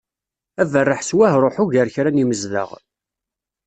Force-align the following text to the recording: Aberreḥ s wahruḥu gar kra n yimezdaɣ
Aberreḥ 0.61 1.01
s 1.03 1.11
wahruḥu 1.17 1.65
gar 1.73 1.87
kra 1.93 2.09
n 2.11 2.19
yimezdaɣ 2.19 2.69